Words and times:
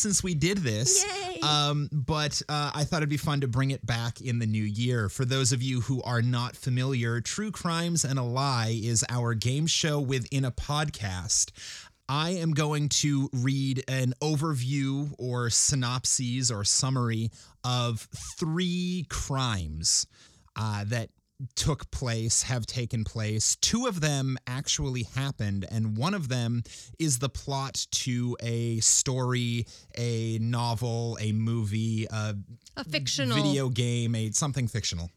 since 0.00 0.22
we 0.22 0.34
did 0.34 0.58
this, 0.58 1.04
Yay. 1.04 1.29
Um, 1.42 1.88
but 1.92 2.42
uh, 2.48 2.70
I 2.74 2.84
thought 2.84 2.98
it'd 2.98 3.08
be 3.08 3.16
fun 3.16 3.40
to 3.40 3.48
bring 3.48 3.70
it 3.70 3.84
back 3.84 4.20
in 4.20 4.38
the 4.38 4.46
new 4.46 4.62
year. 4.62 5.08
For 5.08 5.24
those 5.24 5.52
of 5.52 5.62
you 5.62 5.80
who 5.82 6.02
are 6.02 6.22
not 6.22 6.56
familiar, 6.56 7.20
True 7.20 7.50
Crimes 7.50 8.04
and 8.04 8.18
a 8.18 8.22
Lie 8.22 8.78
is 8.82 9.04
our 9.08 9.34
game 9.34 9.66
show 9.66 10.00
within 10.00 10.44
a 10.44 10.50
podcast. 10.50 11.50
I 12.08 12.30
am 12.30 12.52
going 12.52 12.88
to 12.88 13.30
read 13.32 13.84
an 13.86 14.14
overview 14.20 15.14
or 15.18 15.48
synopses 15.48 16.50
or 16.50 16.64
summary 16.64 17.30
of 17.62 18.08
three 18.36 19.06
crimes 19.08 20.08
uh, 20.56 20.84
that 20.88 21.10
took 21.54 21.90
place, 21.90 22.42
have 22.42 22.66
taken 22.66 23.04
place. 23.04 23.56
Two 23.56 23.86
of 23.86 24.00
them 24.00 24.36
actually 24.46 25.04
happened, 25.14 25.66
and 25.70 25.96
one 25.96 26.14
of 26.14 26.28
them 26.28 26.62
is 26.98 27.18
the 27.18 27.28
plot 27.28 27.86
to 27.92 28.36
a 28.40 28.80
story, 28.80 29.66
a 29.96 30.38
novel, 30.38 31.16
a 31.20 31.32
movie, 31.32 32.06
a 32.10 32.36
A 32.76 32.84
fictional. 32.84 33.36
video 33.36 33.68
game, 33.68 34.14
a 34.14 34.30
something 34.32 34.68
fictional. 34.68 35.10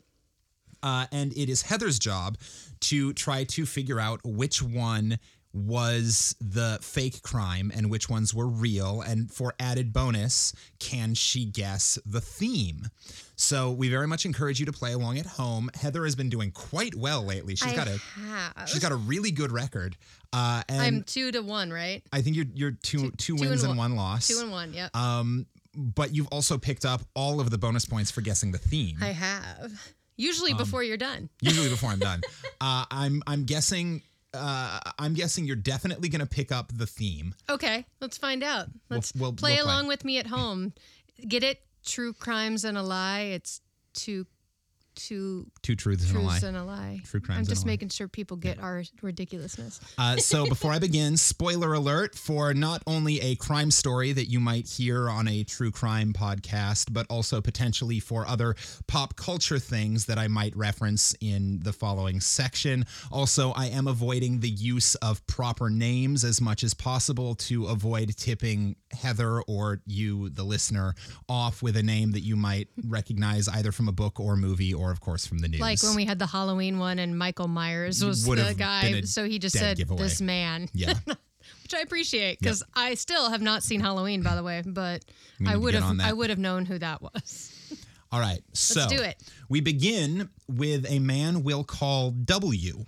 Uh, 0.81 1.05
and 1.13 1.31
it 1.37 1.47
is 1.49 1.61
Heather's 1.61 1.97
job 1.97 2.37
to 2.81 3.13
try 3.13 3.45
to 3.45 3.65
figure 3.65 3.99
out 3.99 4.19
which 4.25 4.61
one 4.61 5.17
was 5.53 6.35
the 6.41 6.79
fake 6.81 7.21
crime 7.21 7.71
and 7.75 7.89
which 7.91 8.09
ones 8.09 8.33
were 8.33 8.47
real. 8.47 9.01
And 9.01 9.31
for 9.31 9.53
added 9.59 9.93
bonus, 9.93 10.53
can 10.79 11.13
she 11.13 11.45
guess 11.45 11.99
the 12.05 12.19
theme? 12.21 12.87
So 13.35 13.71
we 13.71 13.89
very 13.89 14.07
much 14.07 14.25
encourage 14.25 14.59
you 14.59 14.65
to 14.65 14.71
play 14.73 14.93
along 14.93 15.19
at 15.19 15.25
home. 15.25 15.69
Heather 15.75 16.03
has 16.05 16.15
been 16.15 16.29
doing 16.29 16.51
quite 16.51 16.95
well 16.95 17.23
lately. 17.23 17.55
She's 17.55 17.71
I 17.71 17.75
got 17.75 17.87
a 17.87 17.97
have. 18.19 18.67
she's 18.69 18.79
got 18.79 18.91
a 18.91 18.95
really 18.95 19.31
good 19.31 19.51
record. 19.51 19.95
Uh, 20.31 20.63
and 20.69 20.81
I'm 20.81 21.03
two 21.03 21.31
to 21.31 21.41
one, 21.41 21.71
right? 21.71 22.01
I 22.11 22.21
think 22.21 22.35
you're 22.35 22.45
you're 22.53 22.71
two 22.71 23.11
two, 23.11 23.11
two 23.11 23.35
wins 23.35 23.61
and 23.63 23.71
and 23.71 23.77
one- 23.77 23.91
one 23.91 23.97
loss. 23.97 24.27
Two 24.27 24.39
and 24.41 24.51
one, 24.51 24.73
yep. 24.73 24.95
um, 24.95 25.45
but 25.75 26.13
you've 26.15 26.27
also 26.27 26.57
picked 26.57 26.85
up 26.85 27.01
all 27.15 27.39
of 27.39 27.49
the 27.51 27.57
bonus 27.57 27.85
points 27.85 28.09
for 28.09 28.21
guessing 28.21 28.51
the 28.51 28.57
theme. 28.57 28.97
I 29.01 29.07
have. 29.11 29.93
Usually 30.15 30.51
Um, 30.51 30.57
before 30.57 30.83
you're 30.83 30.97
done. 30.97 31.29
usually 31.41 31.69
before 31.75 31.89
I'm 31.91 31.99
done. 31.99 32.21
Uh, 32.61 32.85
I'm 32.89 33.21
I'm 33.27 33.45
guessing 33.45 34.01
uh, 34.33 34.79
I'm 34.99 35.13
guessing 35.13 35.45
you're 35.45 35.55
definitely 35.55 36.09
going 36.09 36.21
to 36.21 36.25
pick 36.27 36.51
up 36.51 36.71
the 36.75 36.87
theme. 36.87 37.35
Okay, 37.49 37.85
let's 38.01 38.17
find 38.17 38.43
out. 38.43 38.67
Let's 38.89 39.13
we'll- 39.13 39.33
play 39.33 39.51
we'll 39.55 39.57
play. 39.57 39.71
along 39.71 39.87
with 39.87 40.03
me 40.05 40.17
at 40.17 40.27
home. 40.27 40.73
Get 41.27 41.43
it? 41.43 41.61
True 41.85 42.13
crimes 42.13 42.63
and 42.63 42.77
a 42.77 42.81
lie. 42.81 43.21
It's 43.21 43.61
two 43.93 44.25
two 44.95 45.47
Two 45.61 45.75
truths 45.75 46.09
and 46.09 46.17
a 46.17 46.21
lie. 46.21 46.39
and 46.43 46.57
a 46.57 46.63
lie. 46.63 47.01
True 47.05 47.19
crimes 47.19 47.39
I'm 47.39 47.45
just 47.45 47.65
making 47.65 47.89
sure 47.89 48.07
people 48.07 48.37
get 48.37 48.59
our 48.59 48.83
ridiculousness. 49.01 49.79
Uh, 49.97 50.17
so 50.17 50.45
before 50.49 50.71
I 50.71 50.79
begin, 50.79 51.17
spoiler 51.17 51.73
alert 51.73 52.15
for 52.15 52.53
not 52.53 52.81
only 52.87 53.19
a 53.21 53.35
crime 53.35 53.71
story 53.71 54.11
that 54.13 54.25
you 54.25 54.39
might 54.39 54.67
hear 54.67 55.09
on 55.09 55.27
a 55.27 55.43
true 55.43 55.71
crime 55.71 56.13
podcast, 56.13 56.91
but 56.91 57.05
also 57.09 57.41
potentially 57.41 57.99
for 57.99 58.27
other 58.27 58.55
pop 58.87 59.15
culture 59.15 59.59
things 59.59 60.05
that 60.05 60.17
I 60.17 60.27
might 60.27 60.55
reference 60.55 61.15
in 61.21 61.59
the 61.63 61.73
following 61.73 62.19
section. 62.19 62.85
Also, 63.11 63.51
I 63.51 63.67
am 63.67 63.87
avoiding 63.87 64.39
the 64.39 64.49
use 64.49 64.95
of 64.95 65.25
proper 65.27 65.69
names 65.69 66.23
as 66.23 66.41
much 66.41 66.63
as 66.63 66.73
possible 66.73 67.35
to 67.35 67.65
avoid 67.67 68.15
tipping 68.17 68.75
Heather 69.03 69.41
or 69.43 69.81
you, 69.85 70.29
the 70.29 70.43
listener, 70.43 70.95
off 71.29 71.61
with 71.61 71.77
a 71.77 71.83
name 71.83 72.11
that 72.13 72.21
you 72.21 72.35
might 72.35 72.69
recognize 72.87 73.47
either 73.47 73.71
from 73.71 73.87
a 73.87 73.91
book 73.91 74.19
or 74.19 74.35
movie 74.35 74.73
or, 74.73 74.91
of 74.91 74.99
course, 75.01 75.25
from 75.27 75.39
the 75.39 75.47
news. 75.47 75.61
Like 75.61 75.83
when 75.83 75.95
we 75.95 76.05
had 76.05 76.17
the 76.19 76.27
Halloween 76.27 76.79
one 76.79 76.99
and 76.99 77.17
Michael 77.17 77.47
Myers 77.47 78.03
was 78.03 78.25
the 78.25 78.55
guy. 78.57 79.01
So 79.01 79.25
he 79.25 79.39
just 79.39 79.57
said, 79.57 79.77
giveaway. 79.77 80.01
this 80.01 80.21
man, 80.21 80.69
yeah. 80.73 80.95
which 81.05 81.73
I 81.73 81.81
appreciate 81.81 82.39
because 82.39 82.63
I 82.75 82.95
still 82.95 83.29
have 83.29 83.41
not 83.41 83.63
seen 83.63 83.79
Halloween, 83.79 84.23
by 84.23 84.35
the 84.35 84.43
way, 84.43 84.63
but 84.65 85.03
I 85.45 85.55
would 85.57 85.73
have. 85.73 85.99
I 85.99 86.13
would 86.13 86.29
have 86.29 86.39
known 86.39 86.65
who 86.65 86.79
that 86.79 87.01
was. 87.01 87.51
All 88.11 88.19
right. 88.19 88.41
So 88.55 88.81
Let's 88.81 88.93
do 88.93 89.01
it. 89.01 89.21
we 89.49 89.61
begin 89.61 90.29
with 90.47 90.85
a 90.87 90.99
man 90.99 91.43
we'll 91.43 91.63
call 91.63 92.11
W, 92.11 92.85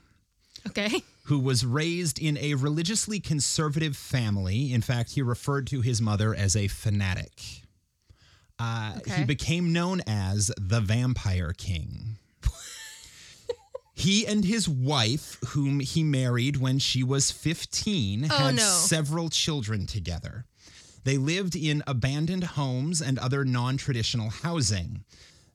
Okay. 0.68 1.04
who 1.26 1.40
was 1.40 1.66
raised 1.66 2.20
in 2.20 2.38
a 2.38 2.54
religiously 2.56 3.20
conservative 3.20 3.96
family. 3.96 4.72
In 4.74 4.82
fact, 4.82 5.12
he 5.12 5.22
referred 5.22 5.68
to 5.68 5.82
his 5.82 6.02
mother 6.02 6.34
as 6.36 6.56
a 6.56 6.68
fanatic. 6.68 7.64
Uh, 8.60 9.00
He 9.18 9.24
became 9.26 9.74
known 9.74 10.02
as 10.08 10.52
the 10.58 10.80
Vampire 10.82 11.54
King. 11.58 12.18
He 13.98 14.28
and 14.28 14.44
his 14.44 14.68
wife, 14.68 15.38
whom 15.50 15.80
he 15.80 16.04
married 16.04 16.58
when 16.58 16.80
she 16.80 17.02
was 17.02 17.32
15, 17.32 18.26
Oh, 18.26 18.28
had 18.36 18.56
no. 18.56 18.62
several 18.62 19.30
children 19.30 19.88
together. 19.88 20.46
They 21.06 21.18
lived 21.18 21.56
in 21.56 21.82
abandoned 21.88 22.44
homes 22.44 23.02
and 23.02 23.18
other 23.18 23.46
non 23.46 23.78
traditional 23.78 24.30
housing. 24.32 25.06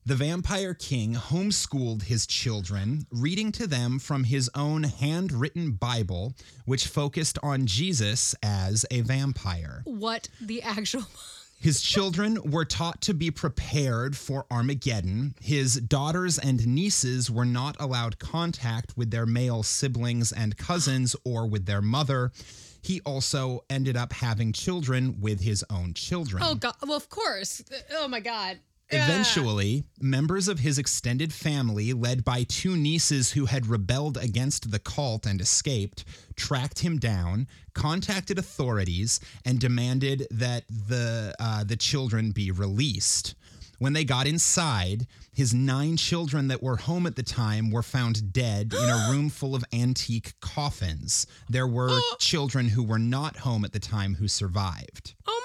The 0.06 0.16
Vampire 0.16 0.72
King 0.72 1.14
homeschooled 1.14 2.04
his 2.04 2.26
children, 2.26 3.06
reading 3.10 3.52
to 3.52 3.66
them 3.66 3.98
from 3.98 4.24
his 4.24 4.50
own 4.54 4.84
handwritten 4.84 5.72
Bible, 5.72 6.34
which 6.64 6.86
focused 6.86 7.38
on 7.42 7.66
Jesus 7.66 8.34
as 8.42 8.86
a 8.90 9.02
vampire. 9.02 9.82
What 9.84 10.28
the 10.40 10.62
actual. 10.62 11.04
His 11.60 11.82
children 11.82 12.38
were 12.50 12.64
taught 12.64 13.02
to 13.02 13.12
be 13.12 13.30
prepared 13.30 14.16
for 14.16 14.46
Armageddon. 14.50 15.34
His 15.42 15.74
daughters 15.74 16.38
and 16.38 16.66
nieces 16.66 17.30
were 17.30 17.44
not 17.44 17.76
allowed 17.78 18.18
contact 18.18 18.96
with 18.96 19.10
their 19.10 19.26
male 19.26 19.62
siblings 19.62 20.32
and 20.32 20.56
cousins 20.56 21.14
or 21.22 21.46
with 21.46 21.66
their 21.66 21.82
mother. 21.82 22.32
He 22.80 23.02
also 23.02 23.64
ended 23.68 23.94
up 23.94 24.14
having 24.14 24.54
children 24.54 25.20
with 25.20 25.42
his 25.42 25.62
own 25.68 25.92
children. 25.92 26.42
Oh 26.42 26.54
God! 26.54 26.76
Well, 26.80 26.96
of 26.96 27.10
course. 27.10 27.62
Oh 27.92 28.08
my 28.08 28.20
God. 28.20 28.58
Eventually, 28.92 29.84
members 30.00 30.48
of 30.48 30.60
his 30.60 30.78
extended 30.78 31.32
family, 31.32 31.92
led 31.92 32.24
by 32.24 32.42
two 32.44 32.76
nieces 32.76 33.32
who 33.32 33.46
had 33.46 33.66
rebelled 33.66 34.16
against 34.16 34.70
the 34.70 34.78
cult 34.78 35.26
and 35.26 35.40
escaped, 35.40 36.04
tracked 36.36 36.80
him 36.80 36.98
down, 36.98 37.46
contacted 37.74 38.38
authorities, 38.38 39.20
and 39.44 39.60
demanded 39.60 40.26
that 40.30 40.64
the 40.68 41.34
uh, 41.38 41.64
the 41.64 41.76
children 41.76 42.32
be 42.32 42.50
released. 42.50 43.34
When 43.78 43.94
they 43.94 44.04
got 44.04 44.26
inside, 44.26 45.06
his 45.32 45.54
nine 45.54 45.96
children 45.96 46.48
that 46.48 46.62
were 46.62 46.76
home 46.76 47.06
at 47.06 47.16
the 47.16 47.22
time 47.22 47.70
were 47.70 47.82
found 47.82 48.30
dead 48.30 48.74
in 48.74 48.88
a 48.88 49.08
room 49.10 49.30
full 49.30 49.54
of 49.54 49.64
antique 49.72 50.34
coffins. 50.40 51.26
There 51.48 51.66
were 51.66 51.98
children 52.18 52.68
who 52.68 52.82
were 52.82 52.98
not 52.98 53.38
home 53.38 53.64
at 53.64 53.72
the 53.72 53.78
time 53.78 54.16
who 54.16 54.28
survived. 54.28 55.14
Oh. 55.26 55.39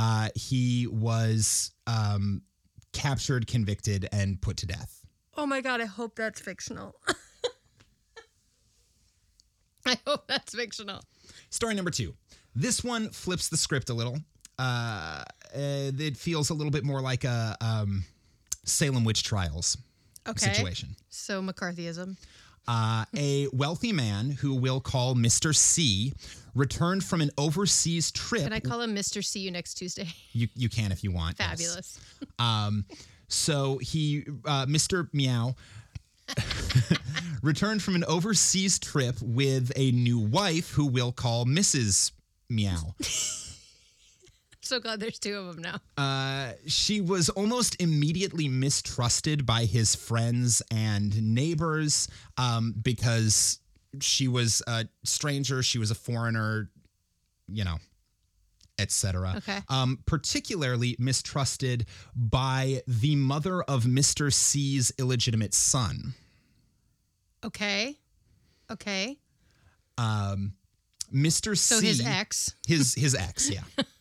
Uh, 0.00 0.28
he 0.36 0.86
was 0.86 1.72
um, 1.88 2.40
captured, 2.92 3.48
convicted, 3.48 4.08
and 4.12 4.40
put 4.40 4.56
to 4.58 4.66
death. 4.66 5.04
Oh 5.36 5.44
my 5.44 5.60
God. 5.60 5.80
I 5.80 5.86
hope 5.86 6.14
that's 6.14 6.40
fictional. 6.40 6.94
I 9.86 9.98
hope 10.06 10.28
that's 10.28 10.54
fictional. 10.54 11.00
Story 11.50 11.74
number 11.74 11.90
two. 11.90 12.14
This 12.54 12.84
one 12.84 13.10
flips 13.10 13.48
the 13.48 13.56
script 13.56 13.90
a 13.90 13.94
little. 13.94 14.18
Uh, 14.58 15.24
uh, 15.54 15.90
it 15.98 16.16
feels 16.16 16.50
a 16.50 16.54
little 16.54 16.70
bit 16.70 16.84
more 16.84 17.00
like 17.00 17.24
a 17.24 17.56
um, 17.60 18.04
Salem 18.64 19.02
witch 19.04 19.24
trials 19.24 19.76
Okay. 20.28 20.52
situation. 20.52 20.94
So 21.08 21.42
McCarthyism. 21.42 22.16
Uh, 22.68 23.06
a 23.16 23.48
wealthy 23.54 23.92
man 23.92 24.30
who 24.30 24.54
we'll 24.54 24.80
call 24.80 25.14
Mr. 25.14 25.56
C 25.56 26.12
returned 26.54 27.02
from 27.02 27.22
an 27.22 27.30
overseas 27.38 28.12
trip. 28.12 28.42
Can 28.42 28.52
I 28.52 28.60
call 28.60 28.82
him 28.82 28.94
Mr. 28.94 29.24
See 29.24 29.40
you 29.40 29.50
next 29.50 29.74
Tuesday? 29.74 30.06
you, 30.32 30.48
you 30.54 30.68
can 30.68 30.92
if 30.92 31.02
you 31.02 31.10
want. 31.10 31.36
yes. 31.38 31.48
Fabulous. 31.48 32.00
Um, 32.38 32.84
so 33.28 33.78
he, 33.78 34.24
uh, 34.44 34.66
Mr. 34.66 35.08
Meow, 35.12 35.54
returned 37.42 37.82
from 37.82 37.94
an 37.96 38.04
overseas 38.04 38.78
trip 38.78 39.16
with 39.22 39.72
a 39.74 39.90
new 39.92 40.18
wife 40.18 40.70
who 40.70 40.86
we'll 40.86 41.12
call 41.12 41.46
Mrs. 41.46 42.12
Meow. 42.48 42.94
So 44.68 44.80
glad 44.80 45.00
there's 45.00 45.18
two 45.18 45.34
of 45.34 45.56
them 45.56 45.62
now. 45.62 45.80
Uh, 45.96 46.52
she 46.66 47.00
was 47.00 47.30
almost 47.30 47.80
immediately 47.80 48.48
mistrusted 48.48 49.46
by 49.46 49.64
his 49.64 49.94
friends 49.94 50.60
and 50.70 51.34
neighbors 51.34 52.06
um, 52.36 52.74
because 52.82 53.60
she 54.02 54.28
was 54.28 54.60
a 54.66 54.84
stranger, 55.04 55.62
she 55.62 55.78
was 55.78 55.90
a 55.90 55.94
foreigner, 55.94 56.68
you 57.50 57.64
know, 57.64 57.76
etc. 58.78 59.36
Okay. 59.38 59.58
Um, 59.70 60.00
particularly 60.04 60.96
mistrusted 60.98 61.86
by 62.14 62.82
the 62.86 63.16
mother 63.16 63.62
of 63.62 63.84
Mr. 63.84 64.30
C's 64.30 64.92
illegitimate 64.98 65.54
son. 65.54 66.12
Okay. 67.42 67.96
Okay. 68.70 69.16
Um, 69.96 70.52
Mr. 71.10 71.56
So 71.56 71.80
C, 71.80 71.86
his 71.86 72.06
ex. 72.06 72.54
his 72.66 72.94
his 72.94 73.14
ex, 73.14 73.48
yeah. 73.48 73.62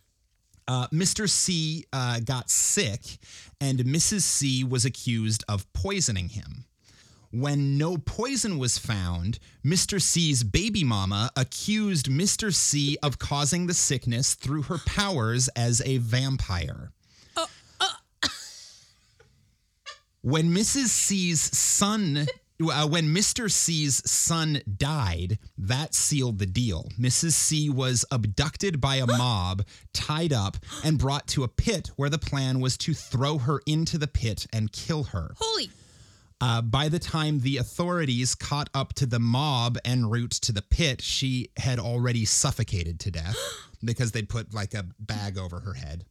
Uh, 0.67 0.87
Mr. 0.89 1.29
C 1.29 1.85
uh, 1.93 2.19
got 2.19 2.49
sick, 2.49 3.01
and 3.61 3.79
Mrs. 3.79 4.21
C 4.21 4.63
was 4.63 4.83
accused 4.85 5.43
of 5.47 5.71
poisoning 5.73 6.29
him. 6.29 6.65
When 7.31 7.77
no 7.77 7.97
poison 7.97 8.57
was 8.57 8.77
found, 8.77 9.39
Mr. 9.65 10.01
C's 10.01 10.43
baby 10.43 10.83
mama 10.83 11.29
accused 11.35 12.09
Mr. 12.09 12.53
C 12.53 12.97
of 13.03 13.19
causing 13.19 13.67
the 13.67 13.73
sickness 13.73 14.33
through 14.33 14.63
her 14.63 14.77
powers 14.85 15.49
as 15.49 15.81
a 15.85 15.97
vampire. 15.97 16.91
when 20.21 20.51
Mrs. 20.53 20.87
C's 20.87 21.41
son, 21.57 22.27
uh, 22.61 22.87
when 22.87 23.13
Mr. 23.13 23.51
C's 23.51 24.09
son 24.09 24.61
died, 24.77 25.37
that 25.57 25.93
sealed 25.93 26.39
the 26.39 26.45
deal. 26.45 26.89
Mrs. 26.99 27.33
C 27.33 27.69
was 27.69 28.05
abducted 28.11 28.81
by 28.81 28.95
a 28.95 29.07
mob, 29.07 29.63
tied 29.93 30.33
up, 30.33 30.57
and 30.83 30.97
brought 30.97 31.27
to 31.27 31.43
a 31.43 31.47
pit 31.47 31.91
where 31.95 32.09
the 32.09 32.17
plan 32.17 32.59
was 32.59 32.77
to 32.79 32.93
throw 32.93 33.37
her 33.37 33.61
into 33.65 33.97
the 33.97 34.07
pit 34.07 34.47
and 34.51 34.71
kill 34.71 35.05
her. 35.05 35.33
Holy. 35.37 35.69
Uh, 36.39 36.61
by 36.61 36.87
the 36.87 36.99
time 36.99 37.39
the 37.39 37.57
authorities 37.57 38.35
caught 38.35 38.69
up 38.73 38.93
to 38.93 39.07
the 39.07 39.19
mob 39.19 39.77
en 39.83 40.07
route 40.07 40.31
to 40.31 40.51
the 40.51 40.61
pit, 40.61 41.01
she 41.01 41.49
had 41.57 41.79
already 41.79 42.25
suffocated 42.25 42.99
to 42.99 43.11
death 43.11 43.37
because 43.83 44.11
they'd 44.11 44.29
put 44.29 44.53
like 44.53 44.73
a 44.73 44.85
bag 44.99 45.37
over 45.37 45.59
her 45.59 45.73
head 45.73 46.05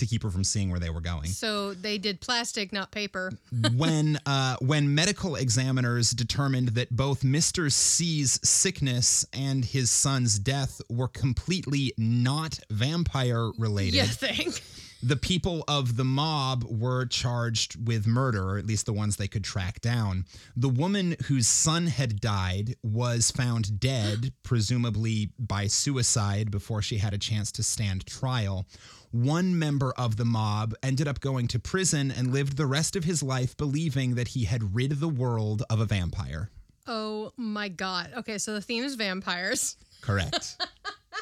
to 0.00 0.06
keep 0.06 0.22
her 0.22 0.30
from 0.30 0.44
seeing 0.44 0.70
where 0.70 0.80
they 0.80 0.90
were 0.90 1.00
going. 1.00 1.26
So 1.26 1.74
they 1.74 1.98
did 1.98 2.20
plastic, 2.20 2.72
not 2.72 2.90
paper. 2.90 3.32
when 3.74 4.18
uh, 4.26 4.56
when 4.60 4.94
medical 4.94 5.36
examiners 5.36 6.10
determined 6.10 6.70
that 6.70 6.94
both 6.94 7.22
Mr. 7.22 7.70
C's 7.70 8.40
sickness 8.42 9.24
and 9.32 9.64
his 9.64 9.90
son's 9.90 10.38
death 10.38 10.80
were 10.88 11.08
completely 11.08 11.92
not 11.96 12.58
vampire 12.70 13.50
related, 13.58 13.94
You 13.94 14.04
think? 14.04 14.62
The 15.02 15.16
people 15.16 15.64
of 15.66 15.96
the 15.96 16.04
mob 16.04 16.64
were 16.64 17.06
charged 17.06 17.86
with 17.86 18.06
murder, 18.06 18.50
or 18.50 18.58
at 18.58 18.66
least 18.66 18.86
the 18.86 18.92
ones 18.92 19.16
they 19.16 19.28
could 19.28 19.44
track 19.44 19.80
down. 19.80 20.26
The 20.56 20.68
woman 20.68 21.16
whose 21.26 21.48
son 21.48 21.86
had 21.86 22.20
died 22.20 22.76
was 22.82 23.30
found 23.30 23.80
dead, 23.80 24.32
presumably 24.42 25.32
by 25.38 25.66
suicide, 25.66 26.50
before 26.50 26.82
she 26.82 26.98
had 26.98 27.14
a 27.14 27.18
chance 27.18 27.50
to 27.52 27.62
stand 27.62 28.06
trial. 28.06 28.66
One 29.10 29.58
member 29.58 29.92
of 29.96 30.16
the 30.16 30.24
mob 30.24 30.74
ended 30.82 31.08
up 31.08 31.20
going 31.20 31.48
to 31.48 31.58
prison 31.58 32.10
and 32.10 32.32
lived 32.32 32.56
the 32.56 32.66
rest 32.66 32.94
of 32.94 33.04
his 33.04 33.22
life 33.22 33.56
believing 33.56 34.14
that 34.14 34.28
he 34.28 34.44
had 34.44 34.74
rid 34.74 34.92
the 34.92 35.08
world 35.08 35.62
of 35.68 35.80
a 35.80 35.84
vampire. 35.84 36.50
Oh 36.86 37.32
my 37.36 37.68
god. 37.68 38.12
Okay, 38.16 38.38
so 38.38 38.52
the 38.54 38.60
theme 38.60 38.84
is 38.84 38.94
vampires, 38.94 39.76
Correct. 40.00 40.56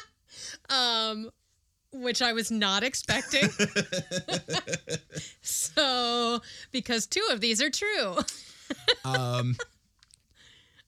um, 0.69 1.31
which 1.91 2.21
I 2.21 2.33
was 2.33 2.51
not 2.51 2.83
expecting. 2.83 3.49
so, 5.41 6.41
because 6.71 7.07
two 7.07 7.25
of 7.31 7.41
these 7.41 7.61
are 7.61 7.69
true. 7.69 8.17
um, 9.05 9.55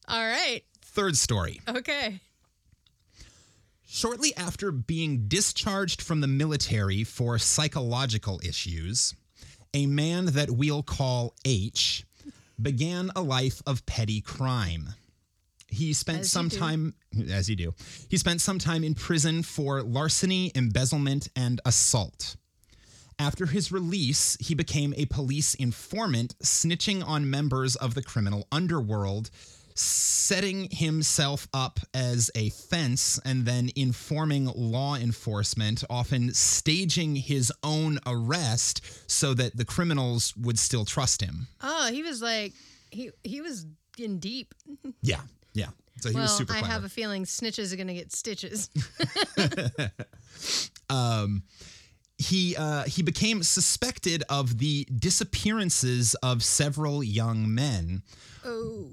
All 0.08 0.26
right. 0.26 0.62
third 0.82 1.18
story. 1.18 1.62
Okay. 1.68 2.22
Shortly 3.88 4.36
after 4.38 4.72
being 4.72 5.28
discharged 5.28 6.02
from 6.02 6.22
the 6.22 6.28
military 6.28 7.04
for 7.04 7.38
psychological 7.38 8.40
issues, 8.44 9.16
a 9.74 9.86
man 9.86 10.28
that 10.28 10.52
we'll 10.52 10.84
call 10.84 11.34
H 11.44 12.06
began 12.62 13.12
a 13.16 13.22
life 13.22 13.62
of 13.66 13.86
petty 13.86 14.22
crime. 14.22 14.90
He 15.72 15.94
spent 15.94 16.20
As 16.20 16.32
some 16.32 16.50
time, 16.50 16.94
as 17.32 17.50
you 17.50 17.56
do, 17.56 17.74
he 18.10 18.18
spent 18.18 18.42
some 18.42 18.60
time 18.60 18.84
in 18.84 18.94
prison 18.94 19.42
for 19.42 19.82
larceny, 19.82 20.52
embezzlement, 20.54 21.30
and 21.36 21.62
assault. 21.66 22.36
After 23.18 23.46
his 23.46 23.72
release, 23.72 24.36
he 24.40 24.54
became 24.54 24.94
a 24.98 25.06
police 25.06 25.54
informant, 25.54 26.36
snitching 26.40 27.08
on 27.08 27.30
members 27.30 27.76
of 27.76 27.94
the 27.94 28.02
criminal 28.02 28.48
underworld, 28.52 29.30
setting 29.76 30.68
himself 30.72 31.48
up 31.54 31.80
as 31.94 32.30
a 32.36 32.50
fence 32.50 33.20
and 33.24 33.46
then 33.46 33.70
informing 33.76 34.46
law 34.56 34.96
enforcement, 34.96 35.84
often 35.90 36.34
staging 36.34 37.16
his 37.16 37.52
own 37.64 38.00
arrest 38.06 38.82
so 39.10 39.34
that 39.34 39.56
the 39.56 39.66
criminals 39.66 40.36
would 40.36 40.60
still 40.60 40.84
trust 40.84 41.22
him. 41.22 41.48
Oh, 41.62 41.90
he 41.92 42.04
was 42.04 42.22
like, 42.22 42.54
he 42.90 43.12
he 43.24 43.40
was 43.40 43.66
in 43.98 44.20
deep. 44.20 44.54
Yeah, 45.02 45.22
yeah. 45.54 45.68
So 46.00 46.10
he 46.10 46.16
well, 46.16 46.24
was 46.24 46.38
super 46.38 46.54
I 46.54 46.58
have 46.58 46.84
a 46.84 46.90
feeling 46.90 47.26
snitches 47.26 47.74
are 47.74 47.78
gonna 47.78 47.94
get 47.94 48.12
stitches. 48.12 48.70
um, 50.90 51.44
he 52.18 52.56
uh, 52.56 52.84
he 52.84 53.02
became 53.02 53.44
suspected 53.44 54.24
of 54.30 54.58
the 54.58 54.86
disappearances 54.86 56.16
of 56.16 56.44
several 56.44 57.04
young 57.04 57.54
men, 57.54 58.04
oh. 58.46 58.88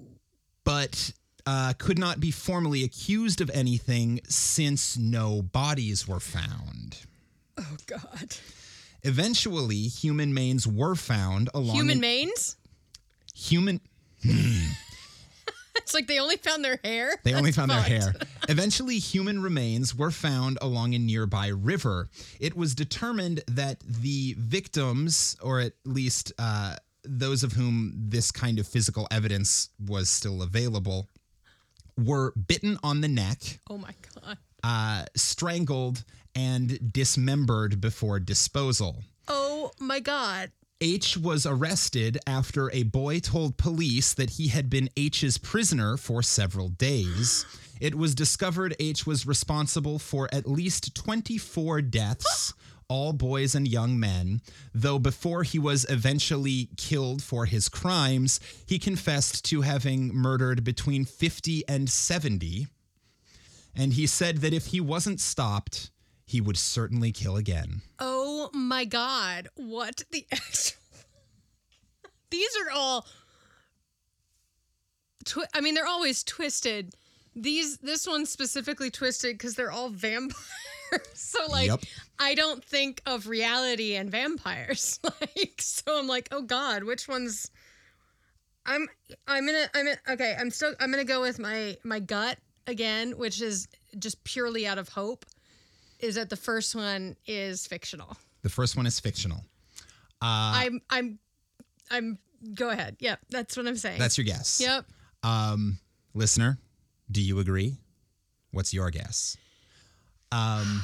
but 0.65 1.13
uh, 1.47 1.73
could 1.79 1.99
not 1.99 2.21
be 2.21 2.31
formally 2.31 2.85
accused 2.85 3.41
of 3.41 3.51
anything 3.55 4.21
since 4.29 4.97
no 4.97 5.43
bodies 5.43 6.07
were 6.07 6.21
found. 6.21 7.07
Oh 7.59 7.77
God. 7.87 8.37
Eventually, 9.03 9.83
human 9.83 10.35
manes 10.35 10.67
were 10.67 10.95
found 10.95 11.49
along 11.55 11.77
Human 11.77 11.97
an- 11.97 12.01
manes? 12.01 12.57
human. 13.35 13.81
It's 15.83 15.95
like 15.95 16.07
they 16.07 16.19
only 16.19 16.37
found 16.37 16.65
their 16.65 16.79
hair. 16.85 17.13
They 17.25 17.33
only 17.35 17.51
That's 17.51 17.57
found 17.57 17.71
their 17.71 17.81
hair. 17.81 18.15
Eventually, 18.49 18.99
human 18.99 19.41
remains 19.43 19.95
were 19.95 20.11
found 20.11 20.59
along 20.61 20.95
a 20.95 20.99
nearby 20.99 21.49
river. 21.49 22.11
It 22.41 22.57
was 22.57 22.75
determined 22.75 23.41
that 23.49 23.81
the 23.81 24.35
victims, 24.39 25.37
or 25.43 25.61
at 25.61 25.73
least 25.87 26.33
uh, 26.39 26.77
those 27.05 27.43
of 27.43 27.53
whom 27.53 27.95
this 27.97 28.31
kind 28.31 28.59
of 28.59 28.67
physical 28.67 29.09
evidence 29.11 29.71
was 29.87 30.11
still 30.11 30.43
available, 30.43 31.09
were 31.97 32.33
bitten 32.33 32.79
on 32.83 33.01
the 33.01 33.09
neck, 33.09 33.61
Oh 33.71 33.79
my 33.79 33.95
God. 34.23 34.37
uh, 34.63 35.05
strangled, 35.17 36.05
and 36.35 36.93
dismembered 36.93 37.81
before 37.81 38.21
disposal. 38.21 39.03
Oh 39.27 39.71
my 39.81 40.01
God. 40.01 40.51
H 40.81 41.17
was 41.17 41.45
arrested 41.45 42.19
after 42.25 42.71
a 42.71 42.85
boy 42.85 43.19
told 43.19 43.57
police 43.57 44.15
that 44.15 44.31
he 44.31 44.49
had 44.49 44.71
been 44.71 44.89
H's 44.97 45.37
prisoner 45.37 45.97
for 45.97 46.23
several 46.23 46.69
days. 46.69 47.45
It 47.81 47.97
was 47.97 48.15
discovered 48.15 48.77
H 48.79 49.05
was 49.05 49.27
responsible 49.27 49.99
for 49.99 50.29
at 50.33 50.49
least 50.49 50.95
24 50.95 51.83
deaths, 51.83 52.55
all 52.89 53.13
boys 53.13 53.57
and 53.57 53.67
young 53.67 53.99
men, 53.99 54.41
though 54.73 55.01
before 55.01 55.43
he 55.43 55.59
was 55.59 55.85
eventually 55.89 56.69
killed 56.77 57.25
for 57.25 57.47
his 57.47 57.69
crimes, 57.69 58.39
he 58.65 58.79
confessed 58.79 59.45
to 59.47 59.63
having 59.63 60.15
murdered 60.15 60.63
between 60.63 61.05
50 61.05 61.65
and 61.69 61.91
70. 61.91 62.69
And 63.75 63.95
he 63.95 64.07
said 64.07 64.39
that 64.39 64.55
if 64.55 64.67
he 64.67 64.81
wasn't 64.81 65.21
stopped, 65.21 65.91
he 66.25 66.41
would 66.41 66.57
certainly 66.57 67.11
kill 67.11 67.37
again. 67.37 67.83
Oh 67.99 68.08
my 68.53 68.85
God. 68.85 69.49
What 69.57 70.03
the 70.11 70.27
actual. 70.33 70.79
These 72.31 72.57
are 72.67 72.71
all. 72.75 73.07
Twi- 75.25 75.47
I 75.55 75.61
mean, 75.61 75.75
they're 75.75 75.87
always 75.87 76.23
twisted. 76.25 76.95
These, 77.35 77.79
this 77.79 78.07
one's 78.07 78.31
specifically 78.31 78.91
twisted 78.91 79.35
because 79.39 79.55
they're 79.55 79.71
all 79.71 79.91
vampires. 79.91 80.37
so, 81.15 81.47
like, 81.51 81.69
Yep. 81.69 81.81
I 82.19 82.35
don't 82.35 82.65
think 82.65 83.01
of 83.07 83.29
reality 83.29 83.95
and 83.95 84.11
vampires. 84.11 84.99
like, 85.21 85.61
so 85.61 85.99
I'm 85.99 86.07
like, 86.09 86.29
oh 86.33 86.43
God, 86.43 86.85
which 86.85 87.07
one's. 87.09 87.51
I'm 88.67 88.87
I'm 89.27 89.47
gonna 89.47 89.67
I'm 89.75 89.85
gonna, 89.87 89.99
okay 90.11 90.37
I'm 90.39 90.51
still 90.51 90.75
I'm 90.79 90.91
gonna 90.91 91.05
go 91.05 91.23
with 91.23 91.39
my 91.39 91.77
my 91.85 92.01
gut 92.01 92.37
again, 92.67 93.13
which 93.17 93.41
is 93.41 93.67
just 93.99 94.23
purely 94.25 94.67
out 94.67 94.77
of 94.77 94.91
hope. 94.91 95.25
Is 96.01 96.17
that 96.17 96.29
the 96.29 96.37
first 96.37 96.75
one 96.75 97.17
is 97.27 97.67
fictional? 97.67 98.17
The 98.49 98.55
first 98.55 98.79
one 98.79 98.87
is 98.87 98.99
fictional. 98.99 99.45
Uh, 100.23 100.25
I'm 100.65 100.81
I'm 100.89 101.19
I'm 101.91 102.19
go 102.55 102.71
ahead. 102.71 102.97
Yep, 102.99 103.21
that's 103.29 103.59
what 103.59 103.67
I'm 103.67 103.77
saying. 103.77 103.99
That's 103.99 104.17
your 104.17 104.25
guess. 104.25 104.59
Yep. 104.59 104.87
Um, 105.23 105.79
listener, 106.15 106.59
do 107.13 107.21
you 107.21 107.41
agree? 107.41 107.77
What's 108.53 108.73
your 108.73 108.89
guess? 108.89 109.37
Um, 110.33 110.83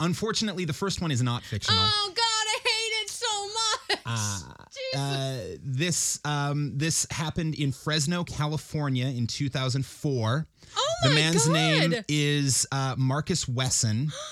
unfortunately, 0.00 0.66
the 0.66 0.74
first 0.74 1.00
one 1.00 1.10
is 1.10 1.22
not 1.22 1.42
fictional. 1.44 1.80
Oh 1.82 2.12
God, 2.14 2.22
I 2.22 2.58
hate 2.62 3.04
it 3.04 3.08
so 3.08 3.46
much. 3.46 4.68
Jesus. 4.70 5.00
Uh, 5.00 5.56
this 5.62 6.20
um, 6.26 6.72
this 6.76 7.06
happened 7.10 7.54
in 7.54 7.72
Fresno, 7.72 8.22
California, 8.22 9.06
in 9.06 9.26
2004. 9.26 10.46
oh 10.76 10.92
my 11.04 11.08
The 11.08 11.14
man's 11.14 11.46
God. 11.46 11.52
name 11.54 11.94
is 12.06 12.66
uh, 12.70 12.96
Marcus 12.98 13.48
Wesson. 13.48 14.12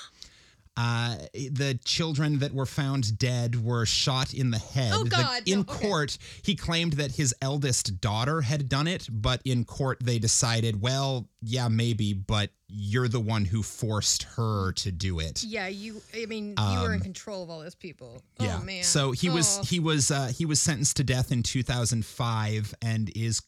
Uh, 0.77 1.17
the 1.33 1.79
children 1.85 2.39
that 2.41 2.53
were 2.53 2.67
found 2.67 3.19
dead 3.19 3.65
were 3.65 3.87
shot 3.87 4.35
in 4.35 4.51
the 4.51 4.59
head. 4.59 4.93
Oh, 4.95 5.05
The- 5.05 5.11
God, 5.11 5.43
in 5.47 5.59
no, 5.61 5.73
okay. 5.73 5.89
court, 5.89 6.19
he 6.43 6.55
claimed 6.55 6.95
that 6.95 7.13
his 7.13 7.35
eldest 7.41 8.01
daughter 8.01 8.43
had 8.43 8.69
done 8.69 8.87
it, 8.87 9.09
but 9.11 9.41
in 9.45 9.65
court 9.65 9.99
they 10.03 10.19
decided, 10.19 10.83
well, 10.83 11.29
yeah, 11.41 11.69
maybe, 11.69 12.13
but 12.13 12.51
you're 12.69 13.09
the 13.09 13.21
one 13.21 13.45
who 13.45 13.63
forced 13.63 14.25
her 14.37 14.73
to 14.73 14.91
do 14.93 15.21
it. 15.21 15.43
Yeah, 15.45 15.69
you. 15.69 16.03
I 16.15 16.27
mean, 16.27 16.55
you 16.59 16.81
were 16.83 16.93
in 16.93 17.01
control 17.01 17.43
of 17.45 17.49
all 17.51 17.61
those 17.61 17.77
people. 17.77 18.21
Yeah. 18.41 18.59
Oh 18.61 18.65
man. 18.65 18.83
So 18.83 19.13
he 19.13 19.29
was 19.31 19.59
Oh. 19.61 19.63
he 19.63 19.79
was 19.81 20.11
uh, 20.11 20.33
he 20.37 20.45
was 20.45 20.61
sentenced 20.61 20.97
to 20.97 21.05
death 21.05 21.31
in 21.31 21.43
2005 21.45 22.75
and 22.83 23.11
is 23.17 23.41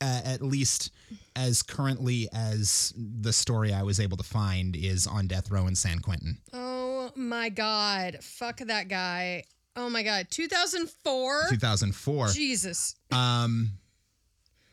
uh, 0.00 0.20
at 0.24 0.42
least 0.42 0.90
as 1.36 1.62
currently 1.62 2.28
as 2.32 2.92
the 2.96 3.32
story 3.32 3.72
I 3.72 3.82
was 3.82 4.00
able 4.00 4.16
to 4.16 4.22
find 4.24 4.76
is 4.76 5.06
on 5.06 5.26
death 5.26 5.50
row 5.50 5.66
in 5.66 5.74
San 5.76 6.00
Quentin. 6.00 6.38
Oh 6.52 7.10
my 7.14 7.48
god. 7.48 8.18
Fuck 8.22 8.58
that 8.58 8.88
guy. 8.88 9.44
Oh 9.76 9.88
my 9.88 10.02
god. 10.02 10.26
2004. 10.30 11.46
2004. 11.50 12.28
Jesus. 12.28 12.96
Um, 13.12 13.70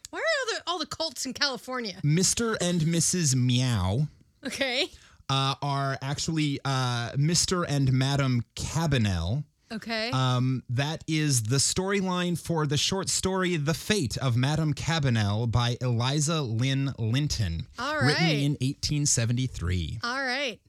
Why 0.10 0.20
are 0.20 0.22
all 0.22 0.56
the 0.56 0.62
all 0.72 0.80
the 0.80 0.86
cults 0.86 1.26
in 1.26 1.34
California? 1.34 1.96
Mr. 2.04 2.58
and 2.62 2.82
Mrs. 2.82 3.36
Meow 3.36 4.08
Okay. 4.46 4.88
uh, 5.30 5.56
are 5.62 5.98
actually 6.02 6.60
uh, 6.66 7.12
Mr. 7.12 7.66
and 7.68 7.92
Madam 7.94 8.44
Cabanel. 8.56 9.44
Okay. 9.72 10.12
Um, 10.12 10.64
that 10.70 11.04
is 11.08 11.44
the 11.44 11.58
storyline 11.58 12.40
for 12.40 12.66
the 12.66 12.78
short 12.78 13.10
story 13.10 13.58
The 13.58 13.74
Fate 13.74 14.18
of 14.18 14.38
Madame 14.38 14.74
Cabanel 14.74 15.52
by 15.52 15.78
Eliza 15.82 16.42
Lynn 16.42 16.94
Linton. 16.98 17.68
All 17.78 17.98
Written 18.00 18.28
in 18.28 18.52
1873. 18.54 20.00
all 20.04 20.24
right. 20.24 20.60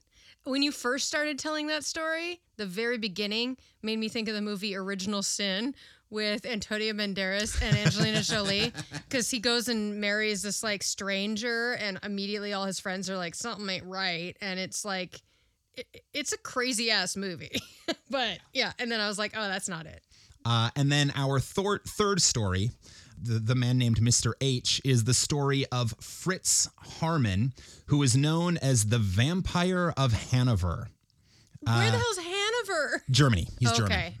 When 0.45 0.63
you 0.63 0.71
first 0.71 1.07
started 1.07 1.37
telling 1.37 1.67
that 1.67 1.83
story, 1.83 2.41
the 2.57 2.65
very 2.65 2.97
beginning 2.97 3.57
made 3.83 3.99
me 3.99 4.09
think 4.09 4.27
of 4.27 4.35
the 4.35 4.41
movie 4.41 4.75
Original 4.75 5.21
Sin 5.21 5.75
with 6.09 6.45
Antonio 6.45 6.93
Banderas 6.93 7.61
and 7.61 7.77
Angelina 7.77 8.21
Jolie 8.21 8.73
because 9.07 9.29
he 9.29 9.39
goes 9.39 9.67
and 9.67 10.01
marries 10.01 10.41
this 10.41 10.63
like 10.63 10.81
stranger 10.81 11.73
and 11.73 11.99
immediately 12.03 12.53
all 12.53 12.65
his 12.65 12.79
friends 12.79 13.09
are 13.09 13.17
like 13.17 13.35
something 13.35 13.69
ain't 13.69 13.85
right 13.85 14.35
and 14.41 14.59
it's 14.59 14.83
like 14.83 15.21
it, 15.79 16.03
it's 16.13 16.33
a 16.33 16.37
crazy 16.37 16.91
ass 16.91 17.15
movie. 17.15 17.61
but 18.09 18.39
yeah, 18.53 18.71
and 18.79 18.91
then 18.91 18.99
I 18.99 19.07
was 19.07 19.17
like, 19.17 19.33
oh, 19.35 19.47
that's 19.47 19.69
not 19.69 19.85
it. 19.85 20.01
Uh, 20.45 20.69
and 20.75 20.91
then 20.91 21.11
our 21.15 21.39
thor- 21.39 21.81
third 21.85 22.21
story, 22.21 22.71
the, 23.21 23.39
the 23.39 23.55
man 23.55 23.77
named 23.77 23.97
Mr. 23.99 24.33
H, 24.41 24.81
is 24.85 25.03
the 25.03 25.13
story 25.13 25.65
of 25.71 25.93
Fritz 25.99 26.69
Haarmann, 26.99 27.51
who 27.87 28.01
is 28.03 28.15
known 28.15 28.57
as 28.57 28.85
the 28.87 28.99
Vampire 28.99 29.93
of 29.97 30.13
Hanover, 30.31 30.89
Where 31.61 31.91
the 31.91 31.97
hell's 31.97 32.17
Hanover? 32.17 33.03
Germany. 33.11 33.47
He's 33.59 33.71
German. 33.73 33.91
Okay. 33.91 34.13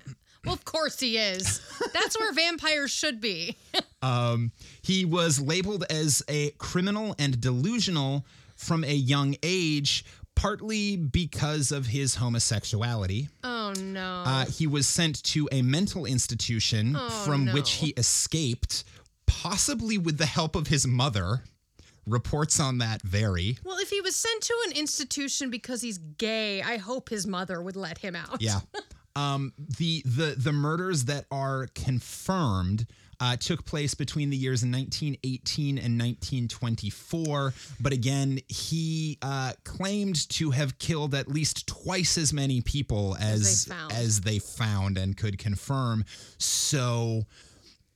Well, 0.45 0.53
of 0.53 0.63
course 0.65 0.99
he 0.99 1.17
is. 1.17 1.61
That's 1.93 2.17
where 2.19 2.31
vampires 2.33 2.91
should 2.91 3.19
be. 3.21 3.55
Um, 4.01 4.53
he 4.81 5.03
was 5.03 5.41
labeled 5.41 5.83
as 5.89 6.23
a 6.29 6.51
criminal 6.51 7.15
and 7.19 7.41
delusional 7.41 8.25
from 8.55 8.85
a 8.85 8.93
young 8.93 9.35
age, 9.43 10.05
partly 10.39 10.95
because 10.95 11.71
of 11.73 11.85
his 11.87 12.15
homosexuality. 12.15 13.27
Oh 13.43 13.73
no. 13.77 14.23
Uh, 14.25 14.45
he 14.45 14.67
was 14.67 14.87
sent 14.87 15.21
to 15.23 15.49
a 15.51 15.61
mental 15.61 16.05
institution 16.05 16.95
Oh, 16.97 17.09
from 17.09 17.47
which 17.47 17.71
he 17.71 17.89
escaped, 17.97 18.85
possibly 19.27 19.97
with 19.97 20.17
the 20.17 20.25
help 20.25 20.55
of 20.55 20.67
his 20.67 20.87
mother. 20.87 21.43
Reports 22.07 22.59
on 22.59 22.77
that 22.79 23.01
vary. 23.03 23.57
well, 23.63 23.77
if 23.79 23.89
he 23.89 24.01
was 24.01 24.15
sent 24.15 24.41
to 24.43 24.53
an 24.67 24.71
institution 24.77 25.49
because 25.51 25.81
he's 25.81 25.97
gay, 25.97 26.61
I 26.61 26.77
hope 26.77 27.09
his 27.09 27.27
mother 27.27 27.61
would 27.61 27.75
let 27.75 27.97
him 27.99 28.15
out. 28.15 28.41
Yeah. 28.41 28.59
Um, 29.15 29.53
the 29.79 30.01
the 30.05 30.35
the 30.37 30.53
murders 30.53 31.05
that 31.05 31.25
are 31.29 31.67
confirmed 31.75 32.85
uh, 33.19 33.35
took 33.37 33.65
place 33.65 33.93
between 33.93 34.29
the 34.29 34.37
years 34.37 34.63
1918 34.63 35.77
and 35.77 35.99
1924. 35.99 37.53
But 37.79 37.93
again, 37.93 38.39
he 38.47 39.17
uh, 39.21 39.53
claimed 39.63 40.27
to 40.29 40.51
have 40.51 40.77
killed 40.79 41.13
at 41.15 41.27
least 41.27 41.67
twice 41.67 42.17
as 42.17 42.31
many 42.33 42.61
people 42.61 43.17
as 43.19 43.65
they 43.65 43.73
found. 43.75 43.91
as 43.93 44.21
they 44.21 44.39
found 44.39 44.97
and 44.97 45.15
could 45.17 45.37
confirm. 45.37 46.05
So. 46.37 47.23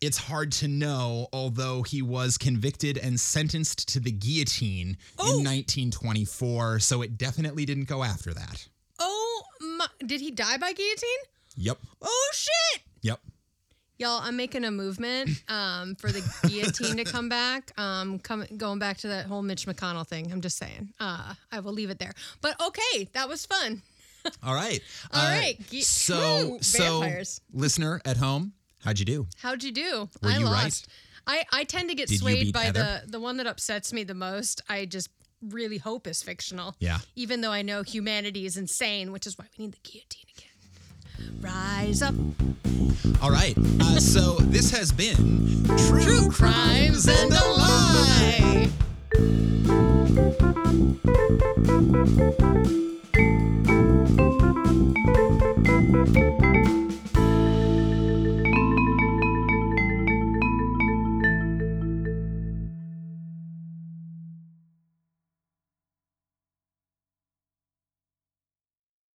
It's 0.02 0.18
hard 0.18 0.52
to 0.54 0.68
know, 0.68 1.30
although 1.32 1.84
he 1.84 2.02
was 2.02 2.38
convicted 2.38 2.98
and 2.98 3.18
sentenced 3.18 3.88
to 3.94 4.02
the 4.02 4.12
guillotine 4.12 4.98
Oh. 5.18 5.24
in 5.40 5.46
1924. 5.46 6.80
So 6.82 7.02
it 7.04 7.18
definitely 7.18 7.66
didn't 7.66 7.86
go 7.86 8.04
after 8.04 8.34
that. 8.34 8.68
Oh 9.00 9.44
my! 9.62 9.88
Did 10.06 10.20
he 10.20 10.30
die 10.30 10.58
by 10.58 10.74
guillotine? 10.74 11.10
Yep. 11.56 11.78
Oh 12.02 12.32
shit! 12.34 12.82
Yep. 13.04 13.22
Y'all, 14.00 14.20
I'm 14.24 14.36
making 14.36 14.66
a 14.66 14.72
movement 14.72 15.30
um, 15.48 15.96
for 15.96 16.12
the 16.12 16.22
guillotine 16.48 16.98
to 16.98 17.04
come 17.04 17.30
back. 17.30 17.72
Um, 17.80 18.20
come, 18.20 18.46
going 18.58 18.80
back 18.80 18.98
to 19.00 19.08
that 19.10 19.26
whole 19.28 19.42
Mitch 19.44 19.66
McConnell 19.68 20.06
thing. 20.08 20.32
I'm 20.32 20.42
just 20.42 20.58
saying. 20.58 20.90
Uh, 21.00 21.34
I 21.52 21.60
will 21.60 21.74
leave 21.74 21.90
it 21.90 22.00
there. 22.00 22.14
But 22.42 22.60
okay, 22.60 23.08
that 23.14 23.30
was 23.30 23.46
fun. 23.46 23.82
All 24.44 24.56
right. 24.56 24.80
All 25.14 25.22
Uh, 25.22 25.30
right. 25.30 25.58
Ge- 25.70 25.84
So, 25.84 26.50
Woo, 26.52 26.58
so 26.62 27.12
listener 27.54 28.02
at 28.06 28.18
home, 28.18 28.54
how'd 28.84 28.98
you 29.00 29.06
do? 29.06 29.28
How'd 29.42 29.64
you 29.64 29.72
do? 29.72 30.10
Were 30.22 30.30
I 30.30 30.38
you 30.38 30.46
right? 30.46 30.64
lost. 30.64 30.88
I, 31.28 31.44
I 31.54 31.64
tend 31.64 31.90
to 31.90 31.96
get 31.96 32.10
Did 32.10 32.20
swayed 32.20 32.52
by 32.54 32.64
Heather? 32.64 33.02
the 33.06 33.12
the 33.12 33.20
one 33.20 33.38
that 33.38 33.48
upsets 33.48 33.94
me 33.94 34.04
the 34.04 34.14
most. 34.14 34.62
I 34.68 34.86
just 34.86 35.10
really 35.50 35.78
hope 35.78 36.08
is 36.08 36.22
fictional. 36.24 36.76
Yeah. 36.80 36.98
Even 37.16 37.42
though 37.42 37.52
I 37.52 37.62
know 37.62 37.84
humanity 37.84 38.46
is 38.46 38.58
insane, 38.58 39.12
which 39.12 39.28
is 39.28 39.38
why 39.38 39.46
we 39.58 39.66
need 39.66 39.74
the 39.74 39.80
guillotine 39.90 40.26
again. 40.38 40.50
Rise 41.42 42.02
up, 42.02 42.16
All 43.22 43.32
right. 43.32 43.56
Uh, 43.80 44.00
so 44.00 44.36
this 44.40 44.72
has 44.72 44.92
been 44.92 45.66
True, 45.88 46.04
true 46.04 46.32
crimes 46.32 47.08
and 47.08 47.32
a 47.32 47.46
lie. 47.54 48.70